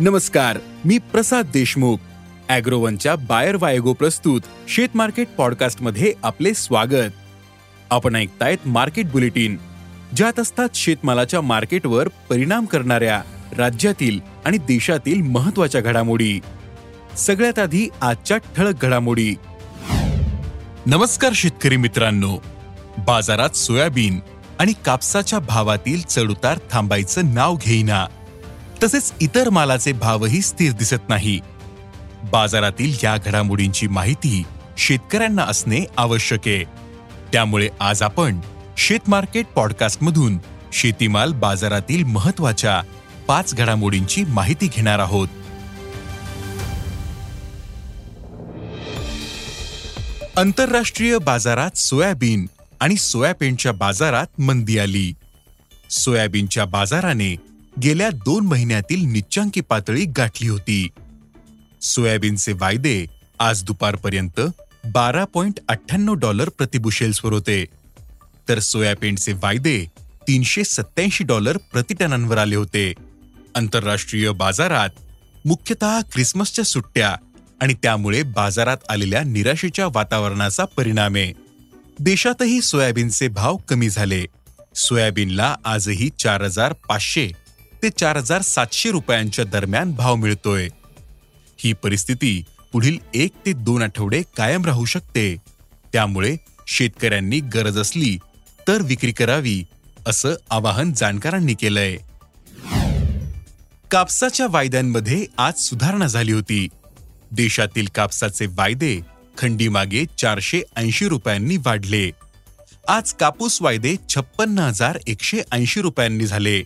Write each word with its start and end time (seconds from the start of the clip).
नमस्कार 0.00 0.58
मी 0.84 0.98
प्रसाद 0.98 1.46
देशमुख. 1.52 1.96
अॅग्रोवनच्या 2.48 3.16
बायर 3.16 3.56
वायगो 3.60 3.92
प्रस्तुत 3.92 4.40
शेत 4.68 4.88
मार्केट 4.94 5.28
पॉडकास्टमध्ये 5.28 6.12
आपले 6.22 6.54
स्वागत. 6.54 7.12
आपण 7.90 8.16
ऐकतायत 8.16 8.68
मार्केट 8.68 9.10
बुलेटिन 9.10 9.56
ज्यात 10.16 10.40
असतात 10.40 10.68
शेतमालाच्या 10.74 11.40
मार्केटवर 11.40 12.08
परिणाम 12.08 12.64
करणाऱ्या 12.64 13.22
राज्यातील 13.56 14.20
आणि 14.44 14.58
देशातील 14.58 15.22
महत्त्वाच्या 15.22 15.80
घडामोडी. 15.80 16.40
सगळ्यात 17.16 17.58
आधी 17.58 17.88
आजच्या 18.00 18.36
ठळक 18.36 18.82
घडामोडी. 18.82 19.34
नमस्कार 20.86 21.32
शेतकरी 21.34 21.76
मित्रांनो. 21.76 22.36
बाजारात 22.98 23.50
सोयाबीन 23.50 24.20
आणि 24.58 24.72
कापसाच्या 24.84 25.38
भावातील 25.38 26.02
चढउतार 26.02 26.58
थांबायचं 26.70 27.34
नाव 27.34 27.56
घेईना. 27.56 28.06
तसेच 28.82 29.12
इतर 29.20 29.50
मालाचे 29.50 29.92
भावही 29.92 30.40
स्थिर 30.40 30.72
दिसत 30.72 31.08
नाही. 31.08 31.40
बाजारातील 32.32 32.94
या 33.04 33.16
घडामोडींची 33.16 33.86
माहिती 33.86 34.42
शेतकऱ्यांना 34.78 35.42
असणे 35.42 35.84
आवश्यक 35.96 36.40
आहे. 36.46 36.64
त्यामुळे 37.32 37.68
आज 37.80 38.02
आपण 38.02 38.40
शेतमार्केट 38.78 39.46
पॉडकास्टमधून 39.46 40.38
शेतीमाल 40.72 41.32
बाजारातील 41.32 42.04
महत्त्वाच्या 42.04 42.82
पाच 43.28 43.54
घडामोडींची 43.54 44.24
माहिती 44.24 44.68
घेणार 44.68 44.98
आहोत. 44.98 45.28
आंतरराष्ट्रीय 50.36 51.18
बाजारात 51.18 51.76
सोयाबीन 51.76 52.46
आणि 52.80 52.96
सोयाबीनच्या 52.96 53.72
बाजारात 53.72 54.40
मंदी 54.40 54.78
आली. 54.78 55.12
सोयाबीनच्या 55.90 56.64
बाजाराने 56.64 57.36
गेल्या 57.82 58.10
दोन 58.10 58.46
महिन्यातील 58.46 59.04
निच्चांकी 59.04 59.60
पातळी 59.60 60.04
गाठली 60.04 60.48
होती. 60.48 60.88
सोयाबीनचे 61.82 62.52
वायदे 62.52 63.06
आज 63.38 63.64
दुपारपर्यंत 63.64 64.40
बारा 64.84 65.24
पॉइंट 65.24 65.60
अठ्ठ्याण्णव 65.68 66.14
डॉलर 66.14 66.48
प्रतिबुशेल्सवर 66.48 67.32
होते. 67.32 67.64
तर 68.48 68.58
सोयाबीनचे 68.58 69.32
वायदे 69.32 69.86
तीनशे 70.28 70.64
सत्याऐंशी 70.64 71.24
डॉलर 71.24 71.56
प्रतिटनांवर 71.56 72.38
आले 72.38 72.56
होते. 72.56 72.92
आंतरराष्ट्रीय 73.54 74.30
बाजारात 74.30 74.88
मुख्यतः 75.44 76.00
क्रिसमसच्या 76.00 76.64
सुट्ट्या 76.64 77.16
आणि 77.60 77.74
त्यामुळे 77.74 78.22
बाजारात 78.22 78.76
आलेल्या 78.88 79.22
निराशेच्या 79.22 79.86
वातावरणाचा 79.86 80.64
परिणाम 80.64 81.14
आहे. 81.14 81.32
देशातही 81.98 82.60
सोयाबीनचे 82.60 83.28
भाव 83.28 83.56
कमी 83.56 83.90
झाले. 83.90 84.24
सोयाबीनला 84.74 85.56
आजही 85.64 86.10
चार 86.18 86.42
हजार 86.42 86.72
पाचशे 86.72 87.30
ते 87.84 87.90
चार 87.90 88.16
हजार 88.16 88.42
सातशे 88.42 88.90
रुपयांच्या 88.90 89.44
दरम्यान 89.44 89.92
भाव 89.92 90.14
मिळतोय. 90.14 90.68
ही 91.58 91.72
परिस्थिती 91.72 92.44
पुढील 92.72 92.98
एक 93.14 93.30
ते 93.46 93.52
दोन 93.52 93.82
आठवडे 93.82 94.22
कायम 94.36 94.64
राहू 94.64 94.84
शकते. 94.84 95.36
त्यामुळे 95.92 96.36
शेतकऱ्यांनी 96.66 97.40
गरज 97.40 97.78
असली 97.78 98.18
तर 98.68 98.82
विक्री 98.82 99.12
करावी 99.12 99.64
असं 100.06 100.34
आवाहन 100.50 100.92
जाणकारांनी 100.92 101.54
केलंय. 101.54 101.96
कापसाच्या 103.90 104.46
वायद्यांमध्ये 104.50 105.26
आज 105.38 105.54
सुधारणा 105.60 106.06
झाली 106.06 106.32
होती. 106.32 106.68
देशातील 107.32 107.86
कापसाचे 107.94 108.46
वायदे 108.46 109.00
खंडीमागे 109.38 110.04
चारशे 110.18 110.62
ऐंशी 110.76 111.08
रुपयांनी 111.08 111.56
वाढले. 111.56 112.10
आज 112.88 113.12
कापूस 113.12 113.62
वायदे 113.62 113.96
छप्पन्न 114.08 114.58
हजार 114.58 114.98
एकशे 115.06 115.42
ऐंशी 115.52 115.80
रुपयांनी 115.80 116.26
झाले. 116.26 116.62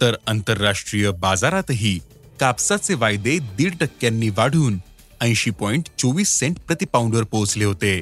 तर 0.00 0.14
आंतरराष्ट्रीय 0.26 1.10
बाजारातही 1.10 1.98
कापसाचे 2.40 2.94
वायदे 2.94 3.38
दीड 3.38 3.74
टक्क्यांनी 3.80 4.28
वाढून 4.28 4.78
ऐंशी 5.20 5.50
पॉईंट 5.50 5.84
चोवीस 5.98 6.28
सेंट 6.28 6.58
प्रतिपाऊंडवर 6.58 7.22
पोहोचले 7.22 7.64
होते. 7.64 8.00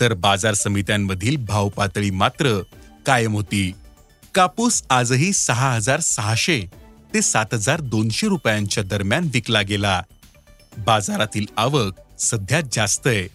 तर 0.00 0.14
बाजार 0.14 0.54
समित्यांमधील 0.54 1.36
भाव 1.36 1.68
पातळी 1.68 2.10
मात्र 2.10 2.60
कायम 3.06 3.32
होती. 3.32 3.72
कापूस 4.34 4.82
आजही 4.90 5.32
सहा 5.32 5.74
हजार 5.74 6.00
सहाशे 6.00 6.60
ते 7.14 7.22
सात 7.22 7.46
हजार 7.52 7.80
दोनशे 7.80 8.28
रुपयांच्या 8.28 8.84
दरम्यान 8.84 9.28
विकला 9.32 9.62
गेला. 9.62 10.02
बाजारातील 10.78 11.46
आवक 11.56 12.20
सध्या 12.20 12.60
जास्त 12.72 13.06
आहे. 13.06 13.28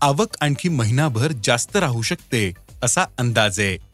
आवक 0.00 0.36
आणखी 0.40 0.68
महिनाभर 0.68 1.32
जास्त 1.44 1.76
राहू 1.76 2.02
शकते 2.02 2.52
असा 2.82 3.04
अंदाज 3.18 3.60
आहे. 3.60 3.85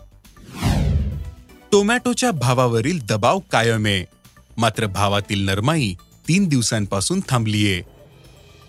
टोमॅटोच्या 1.72 2.30
भावावरील 2.30 2.98
दबाव 3.08 3.38
कायम 3.52 3.86
आहे 3.86 4.04
मात्र 4.58 4.86
भावातील 4.86 5.44
नरमाई 5.44 5.92
तीन 6.28 6.48
दिवसांपासून 6.48 7.20
थांबलीये. 7.28 7.80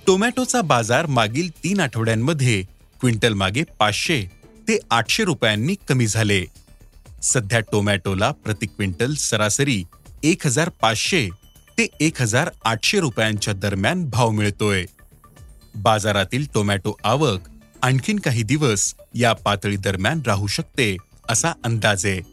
टोमॅटोचा 0.08 0.62
बाजार 0.62 1.06
मागील 1.06 1.50
तीन 1.64 1.80
आठवड्यांमध्ये 1.80 2.62
क्विंटल 3.02 3.34
मागे 3.34 3.64
पाचशे 3.80 4.22
ते 4.68 4.78
आठशे 4.92 5.24
रुपयांनी 5.26 5.76
कमी 5.90 6.08
झाले. 6.08 6.44
सध्या 7.24 7.60
टोमॅटोला 7.72 8.32
प्रति 8.44 8.66
क्विंटल 8.66 9.14
सरासरी 9.20 9.82
एक 10.24 10.48
हजार 10.48 10.70
पाचशे 10.82 11.28
ते 11.78 11.88
एक 12.00 12.22
हजार 12.22 12.50
आठशे 12.66 13.00
रुपयांच्या 13.00 13.54
दरम्यान 13.54 14.10
भाव 14.10 14.30
मिळतोय. 14.32 14.86
बाजारातील 15.76 16.46
टोमॅटो 16.54 16.98
आवक 17.04 17.50
आणखीन 17.82 18.20
काही 18.20 18.44
दिवस 18.44 18.94
या 19.16 19.34
पातळी 19.34 19.78
दरम्यान 19.78 20.22
राहू 20.26 20.48
शकते 20.48 20.96
असा 21.30 21.52
अंदाज 21.64 22.06
आहे. 22.06 22.33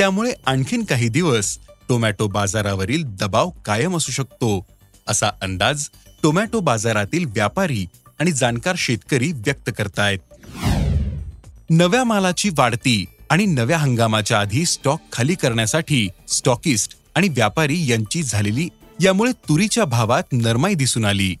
त्यामुळे 0.00 0.32
आणखीन 0.46 0.84
काही 0.84 1.08
दिवस 1.08 1.58
टोमॅटो 1.88 2.26
बाजारावरील 2.26 3.02
दबाव 3.04 3.50
कायम 3.50 3.96
असू 3.96 4.12
शकतो. 4.12 4.66
असा 5.08 5.30
अंदाज 5.42 5.88
टोमॅटो 6.22 6.60
बाजारातील 6.60 7.24
व्यापारी 7.24 7.86
आणि 8.20 8.32
जाणकार 8.32 8.74
शेतकरी 8.78 9.32
व्यक्त 9.32 9.70
करतायत. 9.78 10.18
नव्या 11.70 12.04
मालाची 12.04 12.50
वाढती 12.58 13.04
आणि 13.30 13.46
नव्या 13.46 13.78
हंगामाच्या 13.78 14.40
आधी 14.40 14.64
स्टॉक 14.66 15.00
खाली 15.12 15.34
करण्यासाठी 15.34 16.08
स्टॉकिस्ट 16.28 16.96
आणि 17.14 17.28
व्यापारी 17.28 17.90
यांची 17.90 18.22
झालेली 18.22 18.68
यामुळे 19.00 19.32
तुरीच्या 19.32 19.84
भावात 19.84 20.22
नरमाई 20.32 20.74
दिसून 20.74 21.04
आली. 21.04 21.34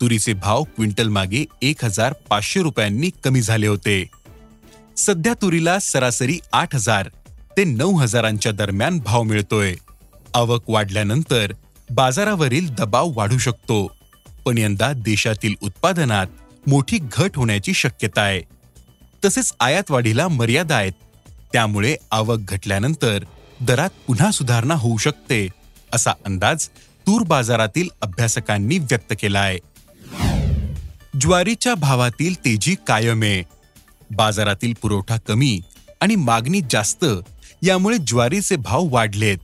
तुरीचे 0.00 0.32
भाव 0.32 0.62
क्विंटल 0.62 1.08
मागे 1.08 1.44
एक 1.62 1.84
हजार 1.84 2.12
पाचशे 2.12 2.62
रुपयांनी 2.62 3.10
कमी 3.24 3.42
झाले 3.42 3.66
होते. 3.66 4.04
सध्या 4.96 5.34
तुरीला 5.42 5.78
सरासरी 5.78 6.38
आठ 6.52 6.74
हजार 6.74 7.08
ते 7.56 7.64
नऊ 7.64 7.96
हजारांच्या 7.96 8.52
दरम्यान 8.52 8.98
भाव 8.98 9.22
मिळतोय. 9.22 9.74
आवक 10.34 10.64
वाढल्यानंतर 10.68 11.52
बाजारावरील 11.90 12.68
दबाव 12.68 13.10
वाढू 13.14 13.38
शकतो. 13.38 13.86
पण 14.44 14.58
यंदा 14.58 14.92
देशातील 14.92 15.54
उत्पादनात 15.62 16.26
मोठी 16.66 16.98
घट 17.12 17.36
होण्याची 17.36 17.74
शक्यता 17.74 18.20
आहे. 18.20 18.40
तसेच 19.24 19.52
आयात 19.60 19.90
वाढीला 19.90 20.28
मर्यादा 20.28 20.76
आहेत. 20.76 20.92
त्यामुळे 21.52 21.96
आवक 22.10 22.38
घटल्यानंतर 22.48 23.24
दरात 23.60 23.90
पुन्हा 24.06 24.30
सुधारणा 24.30 24.74
होऊ 24.74 24.96
शकते 24.96 25.48
असा 25.92 26.10
अंदाज 26.26 26.68
तूर 27.06 27.22
बाजारातील 27.22 27.88
अभ्यासकांनी 28.02 28.78
व्यक्त 28.78 29.12
केला 29.20 29.40
आहे 29.40 29.58
ज्वारीच्या 31.20 31.74
भावातील 31.74 32.34
तेजी 32.34 32.74
कायम 32.86 33.22
आहे. 33.22 33.42
बाजारातील 34.10 34.72
पुरवठा 34.82 35.16
कमी 35.28 35.60
आणि 36.00 36.16
मागणी 36.16 36.60
जास्त 36.70 37.04
यामुळे 37.62 37.98
ज्वारीचे 37.98 38.56
भाव 38.56 38.86
वाढलेत. 38.90 39.38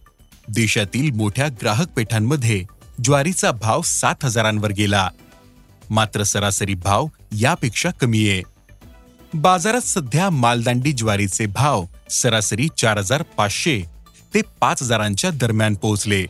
देशातील 0.49 1.11
मोठ्या 1.11 1.49
ग्राहक 1.49 1.89
पेठांमध्ये 1.89 2.65
ज्वारीचा 3.05 3.51
भाव 3.53 3.83
सात 3.83 4.25
हजारांवर 4.25 4.71
गेला. 4.71 5.09
मात्र 5.91 6.23
सरासरी 6.23 6.75
भाव 6.75 7.07
यापेक्षा 7.33 7.91
कमी 7.91 8.29
आहे. 8.29 8.43
बाजारात 9.35 9.81
सध्या 9.81 10.31
मालदांडी 10.31 10.93
ज्वारीचे 10.93 11.47
भाव 11.47 11.85
सरासरी 12.11 12.69
चार 12.79 12.99
हजार 12.99 13.23
पाचशे 13.23 13.81
ते 14.35 14.41
पाच 14.61 14.83
हजारांच्या 14.83 15.31
दरम्यान 15.31 15.75
पोहोचले. 15.75 16.25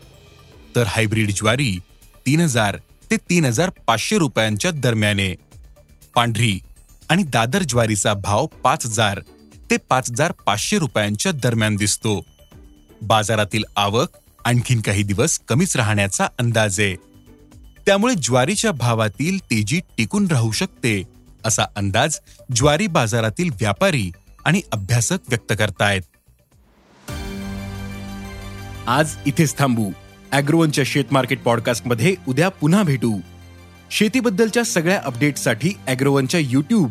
तर 0.76 0.85
हायब्रीड 0.87 1.31
ज्वारी 1.37 1.79
तीन 2.26 2.40
हजार 2.40 2.76
ते 3.11 3.17
तीन 3.17 3.44
हजार 3.44 3.70
पाचशे 3.87 4.19
रुपयांच्या 4.19 4.70
दरम्याने 4.70 5.35
पांढरी 6.14 6.58
आणि 7.08 7.23
दादर 7.23 7.62
ज्वारीचा 7.62 8.14
भाव 8.14 8.46
पाच 8.46 8.87
हजार 8.87 9.20
ते 9.70 9.76
पाच 9.76 10.11
हजार 10.11 10.32
पाचशे 10.32 10.79
रुपयांच्या 10.79 11.32
दरम्यान 11.32 11.76
दिसतो. 11.76 12.26
बाजारातील 13.03 13.65
आवक 13.76 14.09
आणखीन 14.44 14.81
काही 14.81 15.03
दिवस 15.03 15.38
कमीच 15.49 15.76
राहण्याचा 15.76 16.29
अंदाज 16.38 16.81
आहे. 16.81 16.94
त्यामुळे 17.87 18.15
ज्वारीच्या 18.15 18.73
भावातील 18.73 19.38
तेजी 19.38 19.81
टिकून 19.99 20.26
राहू 20.26 20.53
शकते 20.53 21.03
असा 21.44 21.62
अंदाज 21.76 22.19
ज्वारी 22.55 22.87
बाजारातील 22.87 23.50
व्यापारी 23.50 24.11
आणि 24.44 24.61
अभ्यासक 24.73 25.19
व्यक्त 25.29 25.53
करतायत. 25.59 26.00
आज 28.87 29.14
इथेच 29.26 29.59
थांबू. 29.59 29.91
अॅग्रोवनच्या 30.32 30.85
शेत 30.87 31.05
मार्केट 31.11 31.43
पॉडकास्टमध्ये 31.43 32.14
उद्या 32.29 32.49
पुन्हा 32.49 32.82
भेटू. 32.82 33.21
शेतीबद्दलच्या 33.91 34.62
सगळ्या 34.62 35.00
अपडेटसाठी 35.05 35.73
अॅग्रोवनच्या 35.87 36.41
युट्यूब 36.41 36.91